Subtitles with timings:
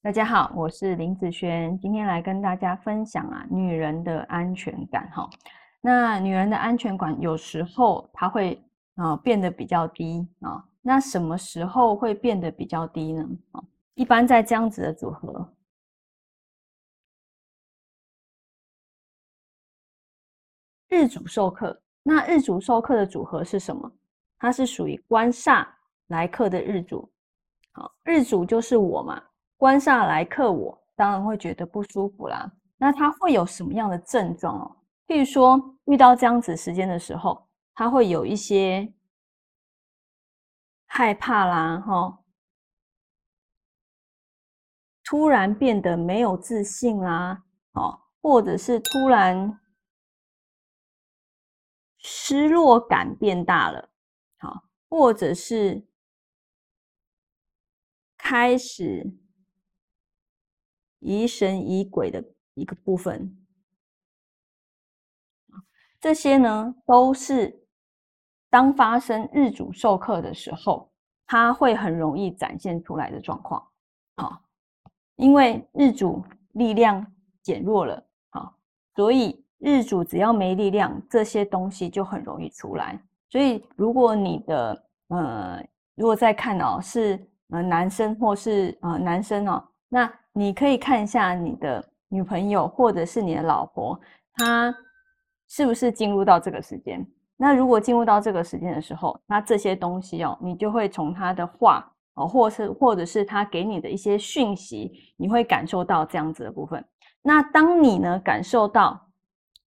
[0.00, 5.28] 大家好，我是林子轩，今天来跟大家分享啊，女人的安全感哈。
[5.80, 8.62] 那女人的安全感有时候它会
[8.94, 13.28] 啊变得比较低啊，那什么时候会变得比较低呢？
[13.50, 13.60] 啊，
[13.94, 15.52] 一般在这样子的组合，
[20.86, 23.92] 日主受克，那日主受克的组合是什么？
[24.38, 25.66] 它是属于官煞
[26.06, 27.10] 来克的日主，
[27.72, 29.20] 好，日主就是我嘛。
[29.58, 32.50] 官煞来克我，当然会觉得不舒服啦。
[32.78, 34.76] 那他会有什么样的症状哦？
[35.08, 38.94] 譬如说，遇到这样子时间的时候，他会有一些
[40.86, 42.20] 害怕啦，哈，
[45.02, 49.58] 突然变得没有自信啦，哦，或者是突然
[51.98, 53.90] 失落感变大了，
[54.38, 55.84] 好，或者是
[58.16, 59.18] 开始。
[61.00, 63.36] 疑神疑鬼的一个部分，
[66.00, 67.64] 这些呢都是
[68.50, 70.90] 当发生日主授课的时候，
[71.24, 73.64] 它会很容易展现出来的状况。
[74.16, 74.42] 好，
[75.14, 77.06] 因为日主力量
[77.42, 78.56] 减弱了，好，
[78.96, 83.00] 所以日主只要没力量，这些东西就很容易出来。
[83.30, 90.12] 所以如果你的呃，如果在看哦，是呃男生或是呃男生哦，那。
[90.38, 94.00] 你可以看一下你的女朋友或者是你的老婆，
[94.34, 94.72] 她
[95.48, 97.04] 是不是进入到这个时间？
[97.36, 106.84] 那如果进入到这个时间的时候，那这些东西哦，你就会从她的话哦，或是或者是她给你的一些讯息，你会感受到这样子的部分。
[107.20, 109.08] 那当你呢感受到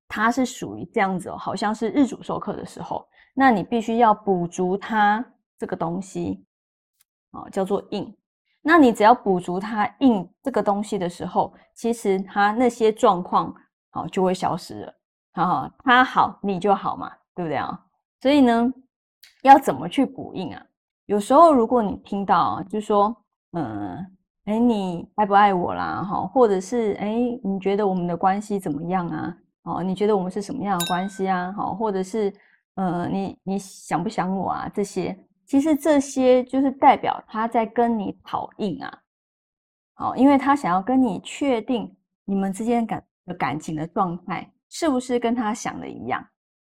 [0.07, 5.23] 他是属于这样子哦，好像是日主授课的时候，那你必须要补足他
[5.57, 6.45] 这个东西
[7.31, 8.15] 哦，叫做应。
[8.63, 13.53] 那你只要补足它印这个东西的时候，其实它那些状况
[13.89, 14.93] 好就会消失了。
[15.33, 17.85] 好，它好你就好嘛，对不对啊？
[18.21, 18.71] 所以呢，
[19.43, 20.63] 要怎么去补印啊？
[21.07, 23.15] 有时候如果你听到就说，
[23.53, 23.97] 嗯，
[24.45, 26.03] 哎，你爱不爱我啦？
[26.03, 29.35] 哈，或者是哎，你觉得我们的关系怎么样啊？
[29.63, 31.51] 哦，你觉得我们是什么样的关系啊？
[31.53, 32.31] 好，或者是，
[32.75, 34.69] 呃，你你想不想我啊？
[34.73, 35.17] 这些。
[35.51, 38.99] 其实这些就是代表他在跟你讨硬啊，
[39.95, 43.03] 好，因为他想要跟你确定你们之间感
[43.37, 46.25] 感情的状态是不是跟他想的一样，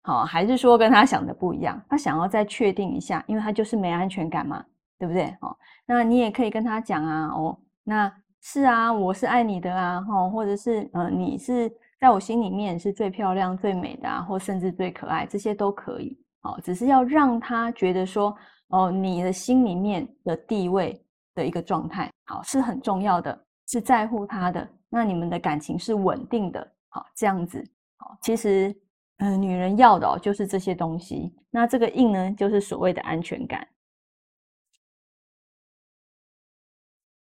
[0.04, 1.78] 好，还是说跟他想的不一样？
[1.86, 4.64] 他想要再确定一下，因为他就是没安全感嘛，
[4.98, 5.36] 对不对？
[5.42, 18.34] 哦，那你也可以跟他讲啊，哦，那是啊，我是爱你的啊，哈，或者是呃，你是在我心里面是最漂亮、最美的啊，或甚至最可爱，这些都可以，哦，只是要让他觉得说。
[18.72, 20.98] 哦，你的心里面的地位
[21.34, 24.66] 的一个状态，好是很重要的，是在乎他的。
[24.88, 27.62] 那你们的感情是稳定的，好这样子，
[27.98, 28.74] 好，其实，
[29.18, 31.34] 嗯，女人要的就是这些东西。
[31.50, 33.68] 那这个印呢，就是所谓的安全感。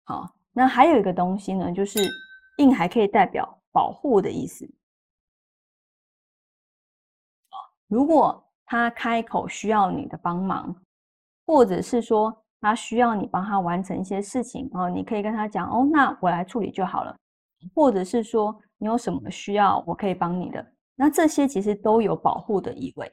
[0.05, 1.99] 好，那还有一个东西呢，就是
[2.59, 4.73] 印还可以代表保护的意思。
[7.89, 10.81] 如果他开口需要你的帮忙。
[11.51, 17.13] 或者是说他需要你帮他完成一些事情哦，你可以跟他讲哦，那我来处理就好了。
[17.75, 20.65] 或者是说你有什么需要，我可以帮你的。
[20.95, 23.11] 那这些其实都有保护的意味，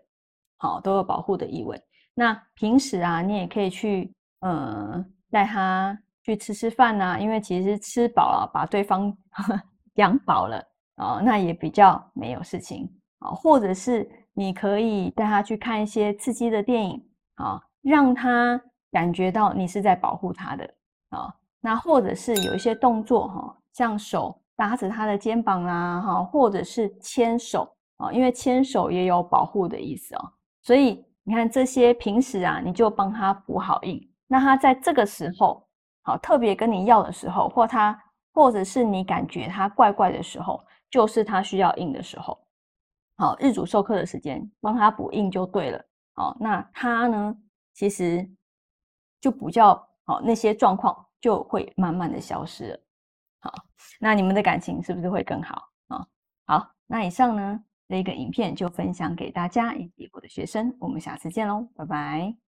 [0.57, 1.81] 好，都有保护的意味。
[2.13, 9.11] 那平时啊，你也可以去呃带他去吃吃饭呐，因为其实吃饱了，把对方
[9.95, 10.63] 养饱了
[10.97, 12.87] 啊，那也比较没有事情
[13.17, 13.31] 啊。
[13.31, 17.03] 或者是你可以带他去看一些刺激的电影
[17.37, 17.59] 啊。
[17.81, 18.61] 让他
[18.91, 20.73] 感觉到你是在保护他的
[21.09, 30.31] 啊，那或者是有一些动作哈，像手搭着他的肩膀啦哈，或者是牵手啊，因为牵手也有保护的意思哦。
[30.63, 35.65] 所以你看这些平时啊，你就帮他补好印，那他在这个时候
[36.03, 37.97] 好特别跟你要的时候，或他
[38.33, 42.37] 或者是你感觉他怪怪的时候，就是他需要印的时候，
[43.17, 45.83] 好日主授课的时间，帮他补印就对了。
[46.15, 47.35] 好，那他呢？
[47.77, 48.27] 其实
[49.21, 52.79] 就比较好，那些状况就会慢慢的消失了。
[53.39, 53.53] 好，
[53.99, 56.07] 那你们的感情是不是会更好啊？
[56.47, 62.46] 好，那以上呢这个影片就分享给大家以及我的学生，我们下次见喽，拜拜。